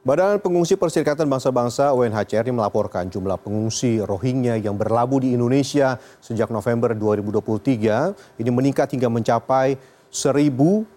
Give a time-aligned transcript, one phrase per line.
[0.00, 6.96] Badan Pengungsi Perserikatan Bangsa-Bangsa UNHCR melaporkan jumlah pengungsi Rohingya yang berlabuh di Indonesia sejak November
[6.96, 9.76] 2023 ini meningkat hingga mencapai
[10.08, 10.96] 1.200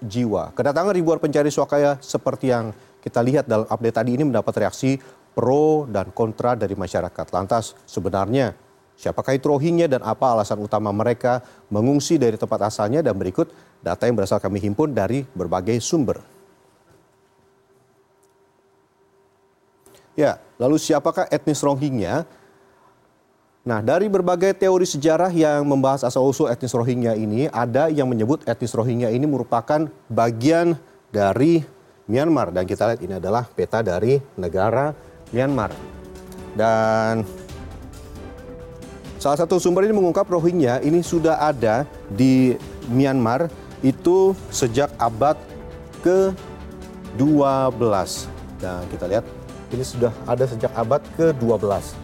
[0.00, 0.48] jiwa.
[0.56, 2.72] Kedatangan ribuan pencari suakaya seperti yang
[3.04, 4.96] kita lihat dalam update tadi ini mendapat reaksi
[5.36, 7.26] pro dan kontra dari masyarakat.
[7.36, 8.56] Lantas sebenarnya
[8.96, 13.52] siapakah itu Rohingya dan apa alasan utama mereka mengungsi dari tempat asalnya dan berikut
[13.84, 16.35] data yang berasal kami himpun dari berbagai sumber.
[20.16, 22.24] Ya, lalu siapakah etnis Rohingya?
[23.66, 28.72] Nah, dari berbagai teori sejarah yang membahas asal-usul etnis Rohingya ini, ada yang menyebut etnis
[28.72, 30.80] Rohingya ini merupakan bagian
[31.12, 31.60] dari
[32.08, 32.48] Myanmar.
[32.48, 34.96] Dan kita lihat ini adalah peta dari negara
[35.36, 35.76] Myanmar.
[36.56, 37.20] Dan
[39.20, 42.56] salah satu sumber ini mengungkap Rohingya ini sudah ada di
[42.88, 43.52] Myanmar
[43.84, 45.36] itu sejak abad
[46.00, 48.32] ke-12.
[48.62, 49.26] Dan kita lihat
[49.72, 51.94] ini sudah ada sejak abad ke-12.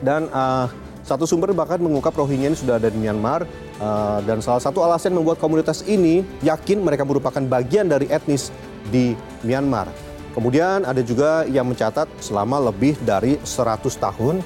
[0.00, 0.68] Dan uh,
[1.04, 3.44] satu sumber bahkan mengungkap Rohingya ini sudah ada di Myanmar
[3.82, 8.54] uh, dan salah satu alasan membuat komunitas ini yakin mereka merupakan bagian dari etnis
[8.88, 9.12] di
[9.44, 9.90] Myanmar.
[10.30, 14.38] Kemudian ada juga yang mencatat selama lebih dari 100 tahun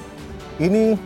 [0.57, 0.97] ini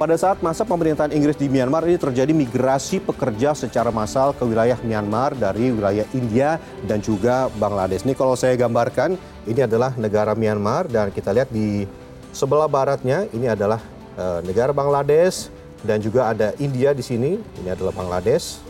[0.00, 4.80] pada saat masa pemerintahan Inggris di Myanmar ini terjadi migrasi pekerja secara massal ke wilayah
[4.80, 6.56] Myanmar dari wilayah India
[6.88, 8.08] dan juga Bangladesh.
[8.08, 11.82] Ini kalau saya gambarkan, ini adalah negara Myanmar dan kita lihat di
[12.30, 13.82] sebelah baratnya ini adalah
[14.14, 15.50] uh, negara Bangladesh
[15.82, 17.42] dan juga ada India di sini.
[17.58, 18.62] Ini adalah Bangladesh.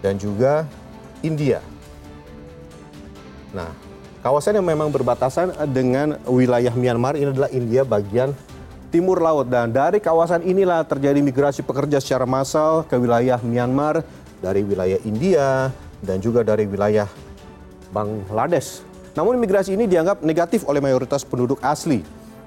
[0.00, 0.64] Dan juga
[1.20, 1.60] India.
[3.50, 3.86] Nah,
[4.26, 8.34] Kawasan yang memang berbatasan dengan wilayah Myanmar ini adalah India bagian
[8.90, 14.02] timur laut dan dari kawasan inilah terjadi migrasi pekerja secara massal ke wilayah Myanmar
[14.40, 15.72] dari wilayah India
[16.04, 17.08] dan juga dari wilayah
[17.90, 18.84] Bangladesh.
[19.16, 22.04] Namun migrasi ini dianggap negatif oleh mayoritas penduduk asli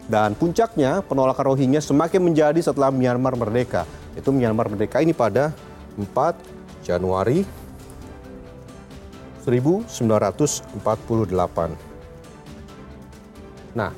[0.09, 3.85] dan puncaknya penolakan Rohingya semakin menjadi setelah Myanmar merdeka.
[4.13, 5.53] Itu Myanmar merdeka ini pada
[5.97, 6.37] 4
[6.85, 7.45] Januari
[9.45, 10.77] 1948.
[13.73, 13.93] Nah,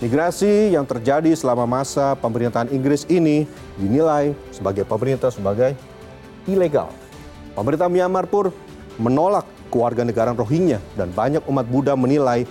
[0.00, 3.48] migrasi yang terjadi selama masa pemerintahan Inggris ini
[3.80, 5.76] dinilai sebagai pemerintah sebagai
[6.48, 6.92] ilegal.
[7.54, 8.50] Pemerintah Myanmar pun
[8.98, 12.42] menolak kewarganegaraan Rohingya dan banyak umat Buddha menilai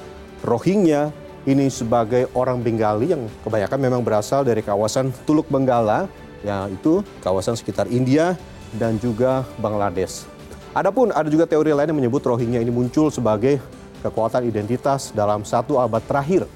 [0.43, 1.11] Rohingya
[1.43, 6.07] ini sebagai orang Bengali yang kebanyakan memang berasal dari kawasan Tuluk Benggala,
[6.39, 8.39] yaitu kawasan sekitar India
[8.79, 10.23] dan juga Bangladesh.
[10.71, 13.59] Adapun ada juga teori lain yang menyebut Rohingya ini muncul sebagai
[13.99, 16.47] kekuatan identitas dalam satu abad terakhir.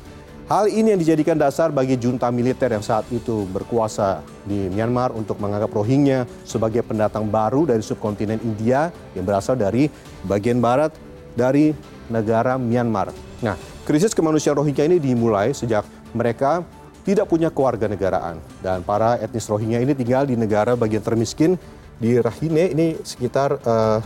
[0.48, 5.44] Hal ini yang dijadikan dasar bagi junta militer yang saat itu berkuasa di Myanmar untuk
[5.44, 9.92] menganggap Rohingya sebagai pendatang baru dari subkontinen India yang berasal dari
[10.24, 10.96] bagian barat
[11.36, 11.76] dari
[12.08, 13.12] negara Myanmar.
[13.44, 15.84] Nah, krisis kemanusiaan Rohingya ini dimulai sejak
[16.16, 16.64] mereka
[17.04, 21.60] tidak punya kewarganegaraan dan para etnis Rohingya ini tinggal di negara bagian termiskin
[22.00, 24.00] di Rahine ini sekitar uh,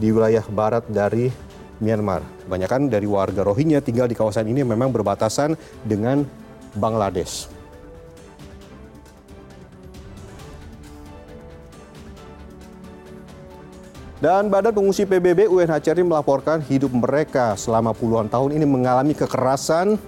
[0.00, 1.28] di wilayah barat dari
[1.82, 2.22] Myanmar.
[2.46, 6.22] Kebanyakan dari warga Rohingya tinggal di kawasan ini memang berbatasan dengan
[6.78, 7.50] Bangladesh.
[14.22, 19.98] Dan Badan Pengungsi PBB UNHCR melaporkan hidup mereka selama puluhan tahun ini mengalami kekerasan,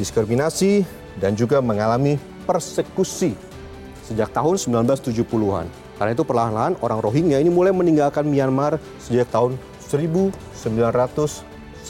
[0.00, 0.88] diskriminasi,
[1.20, 2.16] dan juga mengalami
[2.48, 3.36] persekusi
[4.08, 5.68] sejak tahun 1970-an.
[6.00, 9.60] Karena itu perlahan-lahan orang Rohingya ini mulai meninggalkan Myanmar sejak tahun
[9.92, 11.84] 1990.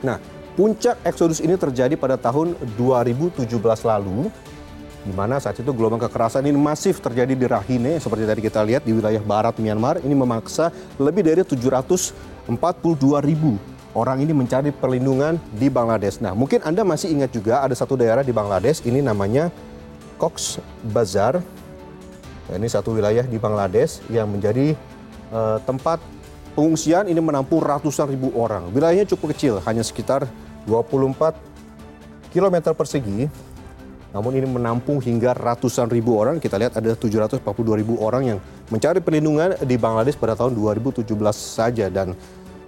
[0.00, 0.16] Nah,
[0.56, 3.44] puncak eksodus ini terjadi pada tahun 2017
[3.84, 4.32] lalu
[5.04, 8.88] di mana saat itu gelombang kekerasan ini masif terjadi di Rakhine seperti tadi kita lihat
[8.88, 12.16] di wilayah barat Myanmar ini memaksa lebih dari 742
[13.20, 13.60] ribu
[13.92, 16.24] orang ini mencari perlindungan di Bangladesh.
[16.24, 19.52] Nah, mungkin Anda masih ingat juga ada satu daerah di Bangladesh ini namanya
[20.16, 21.44] Cox Bazar
[22.48, 24.76] Nah, ini satu wilayah di Bangladesh yang menjadi
[25.32, 25.96] uh, tempat
[26.54, 28.70] pengungsian ini menampung ratusan ribu orang.
[28.70, 30.24] Wilayahnya cukup kecil, hanya sekitar
[30.64, 31.34] 24
[32.30, 33.28] km persegi.
[34.14, 36.38] Namun ini menampung hingga ratusan ribu orang.
[36.38, 37.42] Kita lihat ada 742
[37.74, 38.38] ribu orang yang
[38.70, 41.02] mencari perlindungan di Bangladesh pada tahun 2017
[41.34, 41.90] saja.
[41.90, 42.14] Dan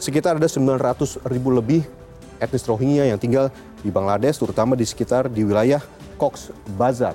[0.02, 1.86] sekitar ada 900 ribu lebih
[2.42, 3.54] etnis Rohingya yang tinggal
[3.86, 5.78] di Bangladesh, terutama di sekitar di wilayah
[6.18, 7.14] Cox Bazar.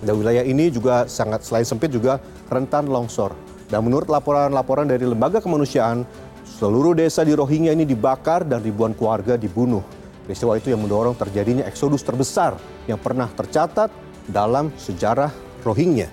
[0.00, 2.16] Dan wilayah ini juga sangat selain sempit juga
[2.48, 3.36] rentan longsor.
[3.70, 6.02] Dan menurut laporan-laporan dari lembaga kemanusiaan,
[6.42, 9.80] seluruh desa di Rohingya ini dibakar dan ribuan keluarga dibunuh.
[10.26, 12.58] Peristiwa itu yang mendorong terjadinya eksodus terbesar
[12.90, 13.94] yang pernah tercatat
[14.26, 15.30] dalam sejarah
[15.62, 16.10] Rohingya.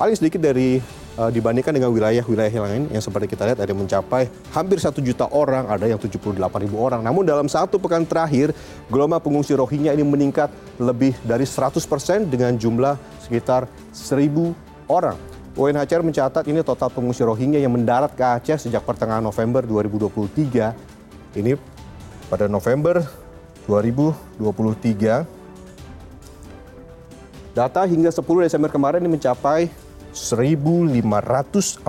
[0.00, 0.82] paling sedikit dari
[1.14, 4.98] uh, dibandingkan dengan wilayah-wilayah yang lain yang seperti kita lihat ada yang mencapai hampir satu
[4.98, 6.34] juta orang, ada yang 78
[6.64, 7.04] ribu orang.
[7.04, 8.50] Namun dalam satu pekan terakhir,
[8.88, 10.50] gelombang pengungsi Rohingya ini meningkat
[10.82, 11.78] lebih dari 100%
[12.26, 15.14] dengan jumlah sekitar 1000 orang.
[15.52, 20.72] UNHCR mencatat ini total pengungsi Rohingya yang mendarat ke Aceh sejak pertengahan November 2023.
[21.36, 21.71] Ini
[22.32, 23.04] pada November
[23.68, 25.28] 2023.
[27.52, 29.68] Data hingga 10 Desember kemarin ini mencapai
[30.16, 31.84] 1.543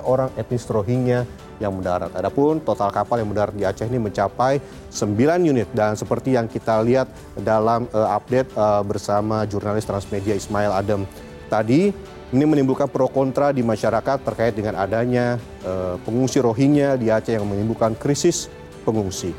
[0.00, 1.28] orang etnis Rohingya
[1.60, 2.08] yang mendarat.
[2.16, 5.12] Adapun total kapal yang mendarat di Aceh ini mencapai 9
[5.44, 11.04] unit dan seperti yang kita lihat dalam uh, update uh, bersama jurnalis Transmedia Ismail Adam
[11.52, 11.92] tadi
[12.34, 17.46] ini menimbulkan pro kontra di masyarakat terkait dengan adanya uh, pengungsi Rohingya di Aceh yang
[17.46, 18.50] menimbulkan krisis
[18.84, 19.32] pengungsi.